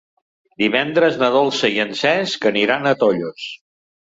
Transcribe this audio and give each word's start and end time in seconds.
Divendres 0.61 1.19
na 1.23 1.29
Dolça 1.35 1.71
i 1.75 1.77
en 1.85 1.93
Cesc 2.01 2.49
aniran 2.53 2.89
a 2.89 2.97
Tollos. 3.05 3.47